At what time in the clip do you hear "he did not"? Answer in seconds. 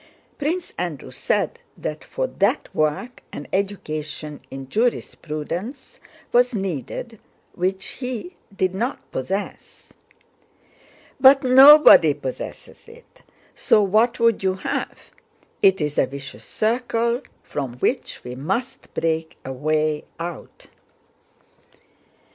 7.89-9.11